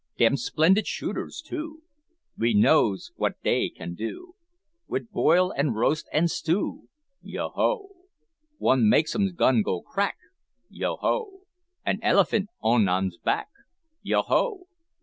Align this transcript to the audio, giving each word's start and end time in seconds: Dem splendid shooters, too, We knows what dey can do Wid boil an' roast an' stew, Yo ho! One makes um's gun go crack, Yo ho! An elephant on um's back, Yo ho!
Dem 0.17 0.35
splendid 0.35 0.87
shooters, 0.87 1.43
too, 1.45 1.83
We 2.35 2.55
knows 2.55 3.11
what 3.17 3.35
dey 3.43 3.69
can 3.69 3.93
do 3.93 4.33
Wid 4.87 5.11
boil 5.11 5.53
an' 5.53 5.75
roast 5.75 6.07
an' 6.11 6.27
stew, 6.27 6.89
Yo 7.21 7.49
ho! 7.49 7.89
One 8.57 8.89
makes 8.89 9.15
um's 9.15 9.31
gun 9.33 9.61
go 9.61 9.83
crack, 9.83 10.17
Yo 10.71 10.95
ho! 10.95 11.41
An 11.85 11.99
elephant 12.01 12.49
on 12.61 12.87
um's 12.89 13.17
back, 13.19 13.49
Yo 14.01 14.23
ho! 14.23 14.65